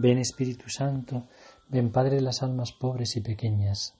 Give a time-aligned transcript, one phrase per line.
[0.00, 1.28] Ven Espíritu Santo,
[1.68, 3.98] ven Padre de las almas pobres y pequeñas.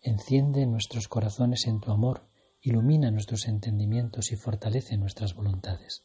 [0.00, 2.28] Enciende nuestros corazones en tu amor,
[2.62, 6.04] ilumina nuestros entendimientos y fortalece nuestras voluntades.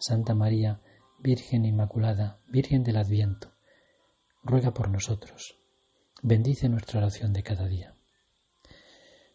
[0.00, 0.80] Santa María,
[1.20, 3.52] Virgen Inmaculada, Virgen del Adviento,
[4.42, 5.60] ruega por nosotros.
[6.24, 7.94] Bendice nuestra oración de cada día.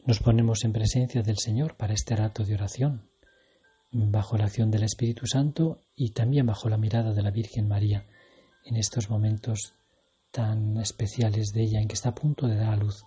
[0.05, 3.09] Nos ponemos en presencia del Señor para este rato de oración,
[3.91, 8.05] bajo la acción del Espíritu Santo y también bajo la mirada de la Virgen María
[8.65, 9.73] en estos momentos
[10.31, 13.03] tan especiales de ella en que está a punto de dar a luz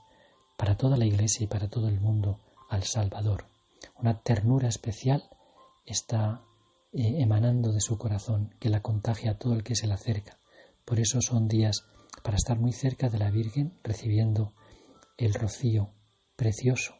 [0.56, 3.46] para toda la Iglesia y para todo el mundo al Salvador.
[3.96, 5.24] Una ternura especial
[5.84, 6.42] está
[6.92, 10.38] eh, emanando de su corazón que la contagia a todo el que se le acerca.
[10.84, 11.84] Por eso son días
[12.22, 14.52] para estar muy cerca de la Virgen recibiendo
[15.16, 15.90] el rocío
[16.36, 16.94] precioso,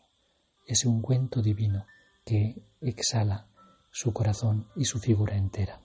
[0.67, 1.87] ese ungüento divino
[2.25, 3.49] que exhala
[3.91, 5.81] su corazón y su figura entera.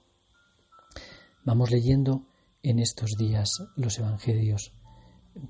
[1.44, 2.25] Vamos leyendo
[2.64, 4.74] en estos días los evangelios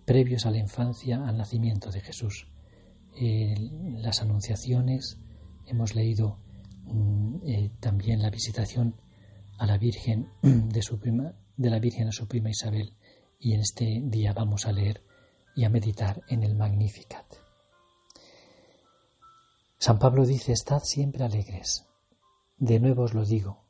[0.05, 2.47] previos a la infancia, al nacimiento de Jesús.
[3.15, 5.17] las anunciaciones,
[5.65, 6.37] hemos leído
[6.85, 8.95] mm, eh, también la visitación
[9.57, 12.93] a la Virgen de, su prima, de la Virgen a su prima Isabel
[13.39, 15.03] y en este día vamos a leer
[15.55, 17.25] y a meditar en el Magnificat.
[19.77, 21.85] San Pablo dice, estad siempre alegres.
[22.57, 23.63] De nuevo os lo digo,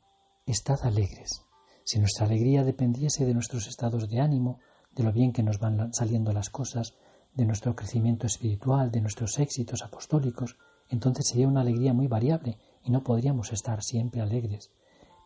[0.46, 1.44] estad alegres.
[1.90, 4.60] Si nuestra alegría dependiese de nuestros estados de ánimo,
[4.92, 6.94] de lo bien que nos van saliendo las cosas,
[7.34, 12.92] de nuestro crecimiento espiritual, de nuestros éxitos apostólicos, entonces sería una alegría muy variable y
[12.92, 14.70] no podríamos estar siempre alegres.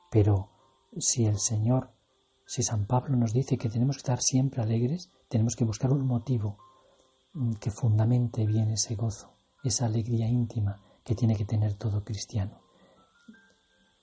[0.09, 0.52] Pero
[0.97, 1.91] si el Señor,
[2.45, 6.08] si San Pablo nos dice que tenemos que estar siempre alegres, tenemos que buscar un
[6.08, 6.59] motivo
[7.59, 9.34] que fundamente bien ese gozo,
[9.66, 12.61] esa alegría íntima que tiene que tener todo cristiano.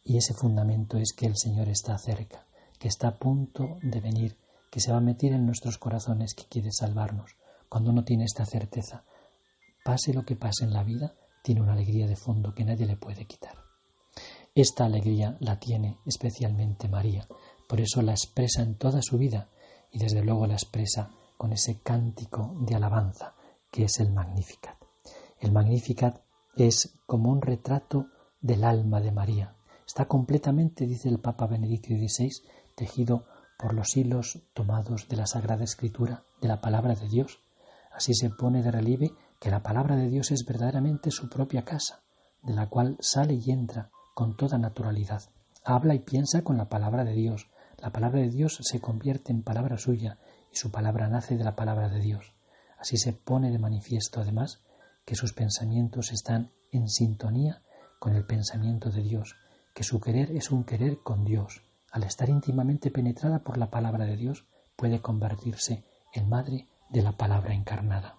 [0.05, 2.47] Y ese fundamento es que el Señor está cerca,
[2.80, 4.38] que está a punto de venir,
[4.70, 7.36] que se va a meter en nuestros corazones, que quiere salvarnos.
[7.68, 9.04] Cuando uno tiene esta certeza,
[9.84, 11.14] pase lo que pase en la vida,
[11.44, 13.54] tiene una alegría de fondo que nadie le puede quitar.
[14.54, 17.28] Esta alegría la tiene especialmente María,
[17.69, 19.50] por eso la expresa en toda su vida
[19.92, 23.34] y desde luego la expresa con ese cántico de alabanza
[23.70, 24.76] que es el Magnificat.
[25.38, 26.20] El Magnificat
[26.56, 28.06] es como un retrato
[28.40, 29.54] del alma de María.
[29.86, 32.30] Está completamente, dice el Papa Benedicto XVI,
[32.80, 33.26] tejido
[33.58, 37.42] por los hilos tomados de la Sagrada Escritura, de la palabra de Dios.
[37.92, 42.00] Así se pone de relieve que la palabra de Dios es verdaderamente su propia casa,
[42.42, 45.24] de la cual sale y entra con toda naturalidad.
[45.62, 47.50] Habla y piensa con la palabra de Dios.
[47.76, 50.16] La palabra de Dios se convierte en palabra suya
[50.50, 52.32] y su palabra nace de la palabra de Dios.
[52.78, 54.62] Así se pone de manifiesto, además,
[55.04, 57.60] que sus pensamientos están en sintonía
[57.98, 59.36] con el pensamiento de Dios,
[59.74, 61.62] que su querer es un querer con Dios.
[61.90, 64.46] Al estar íntimamente penetrada por la palabra de Dios,
[64.76, 65.84] puede convertirse
[66.14, 68.16] en madre de la palabra encarnada.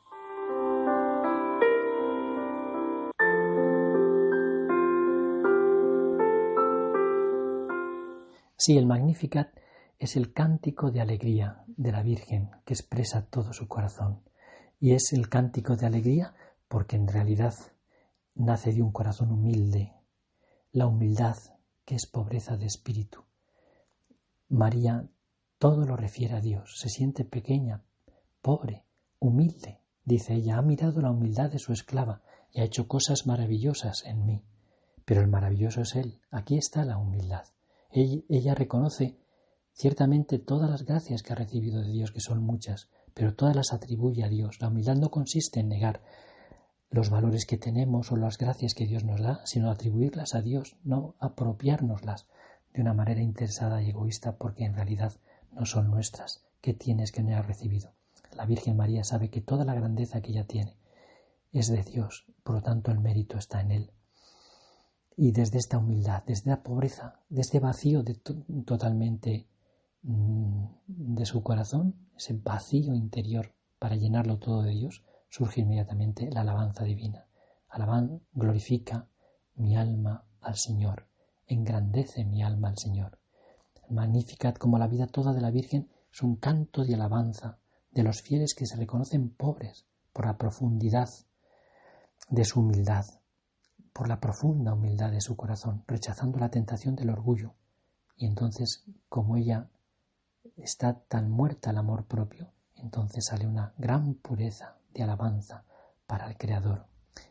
[8.57, 9.57] Sí, el Magnificat
[9.97, 14.21] es el cántico de alegría de la Virgen que expresa todo su corazón.
[14.79, 16.35] Y es el cántico de alegría
[16.67, 17.55] porque en realidad
[18.35, 19.93] nace de un corazón humilde,
[20.71, 21.37] la humildad
[21.85, 23.23] que es pobreza de espíritu.
[24.51, 25.07] María
[25.59, 27.85] todo lo refiere a Dios, se siente pequeña,
[28.41, 28.83] pobre,
[29.17, 29.79] humilde.
[30.03, 34.25] Dice ella, ha mirado la humildad de su esclava y ha hecho cosas maravillosas en
[34.25, 34.43] mí.
[35.05, 36.19] Pero el maravilloso es Él.
[36.31, 37.45] Aquí está la humildad.
[37.91, 39.17] Ella reconoce
[39.71, 43.71] ciertamente todas las gracias que ha recibido de Dios, que son muchas, pero todas las
[43.71, 44.59] atribuye a Dios.
[44.59, 46.03] La humildad no consiste en negar
[46.89, 50.75] los valores que tenemos o las gracias que Dios nos da, sino atribuirlas a Dios,
[50.83, 52.27] no apropiárnoslas
[52.73, 55.13] de una manera interesada y egoísta porque en realidad
[55.51, 56.43] no son nuestras.
[56.61, 57.93] ¿Qué tienes que no has recibido?
[58.35, 60.77] La Virgen María sabe que toda la grandeza que ella tiene
[61.51, 63.91] es de Dios, por lo tanto el mérito está en Él.
[65.17, 68.15] Y desde esta humildad, desde la pobreza, desde este vacío de
[68.65, 69.47] totalmente
[70.03, 76.41] mm, de su corazón, ese vacío interior para llenarlo todo de Dios, surge inmediatamente la
[76.41, 77.25] alabanza divina.
[77.67, 79.07] Alaban, glorifica
[79.55, 81.07] mi alma al Señor,
[81.53, 83.19] engrandece mi alma al Señor.
[83.89, 87.59] Magnificat como la vida toda de la Virgen es un canto de alabanza
[87.91, 91.09] de los fieles que se reconocen pobres por la profundidad
[92.29, 93.05] de su humildad,
[93.93, 97.53] por la profunda humildad de su corazón, rechazando la tentación del orgullo.
[98.15, 99.69] Y entonces, como ella
[100.55, 105.65] está tan muerta al amor propio, entonces sale una gran pureza de alabanza
[106.07, 106.87] para el Creador.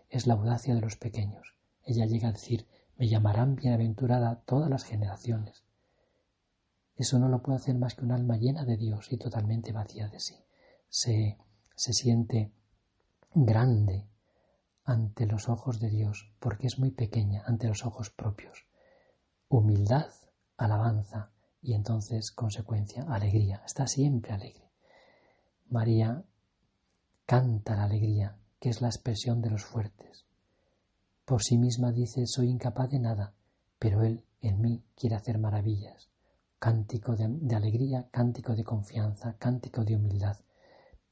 [0.09, 1.55] Es la audacia de los pequeños.
[1.83, 2.67] Ella llega a decir,
[3.01, 5.65] me llamarán bienaventurada todas las generaciones.
[6.97, 10.09] Eso no lo puede hacer más que un alma llena de Dios y totalmente vacía
[10.09, 10.37] de sí.
[10.91, 11.39] Se,
[11.75, 12.53] se siente
[13.33, 14.07] grande
[14.85, 18.67] ante los ojos de Dios porque es muy pequeña ante los ojos propios.
[19.49, 20.11] Humildad,
[20.59, 21.31] alabanza
[21.63, 23.63] y entonces consecuencia, alegría.
[23.65, 24.71] Está siempre alegre.
[25.71, 26.23] María
[27.25, 30.27] canta la alegría, que es la expresión de los fuertes.
[31.31, 33.35] Por sí misma dice, soy incapaz de nada,
[33.79, 36.11] pero Él en mí quiere hacer maravillas
[36.59, 40.39] cántico de, alegría, cántico de confianza, cántico de humildad.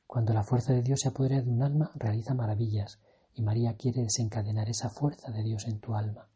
[0.09, 2.99] Cuando la fuerza de Dios se apodera de un alma, realiza maravillas,
[3.33, 6.29] y María quiere desencadenar esa fuerza de Dios en tu alma.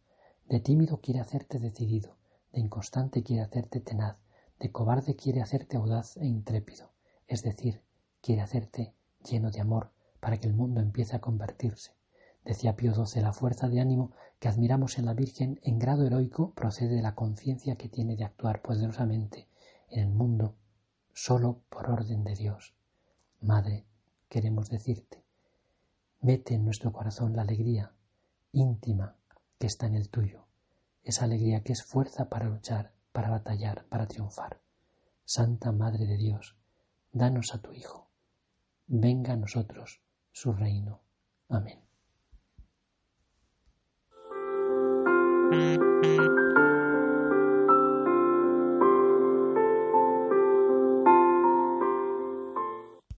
[0.49, 2.19] De tímido quiere hacerte decidido,
[2.53, 4.17] de inconstante quiere hacerte tenaz,
[4.61, 6.93] de cobarde quiere hacerte audaz e intrépido,
[7.27, 7.83] es decir,
[8.21, 8.95] quiere hacerte
[9.29, 9.91] lleno de amor
[10.21, 12.01] para que el mundo empiece a convertirse.
[12.45, 16.53] Decía Pío XII, la fuerza de ánimo que admiramos en la Virgen en grado heroico
[16.55, 19.49] procede de la conciencia que tiene de actuar poderosamente
[19.89, 20.57] en el mundo
[21.13, 22.75] solo por orden de Dios.
[23.41, 23.87] Madre,
[24.29, 25.23] queremos decirte,
[26.21, 27.93] mete en nuestro corazón la alegría
[28.51, 29.17] íntima
[29.59, 30.47] que está en el tuyo,
[31.05, 34.61] esa alegría que es fuerza para luchar, para batallar, para triunfar.
[35.25, 36.57] Santa Madre de Dios,
[37.13, 38.09] danos a tu Hijo.
[38.87, 40.01] Venga a nosotros
[40.33, 41.01] su reino.
[41.49, 41.92] Amén.
[45.53, 46.32] Mm-hmm.